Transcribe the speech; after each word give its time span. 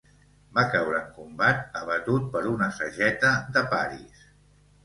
Va 0.59 0.63
caure 0.75 0.95
en 1.01 1.11
combat 1.17 1.77
abatut 1.81 2.25
per 2.37 2.43
una 2.55 2.71
sageta 2.81 3.33
de 3.59 3.67
Paris. 3.75 4.29